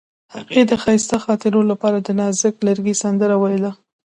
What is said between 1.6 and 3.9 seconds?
لپاره د نازک لرګی سندره ویله.